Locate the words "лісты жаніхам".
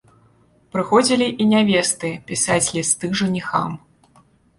2.79-3.77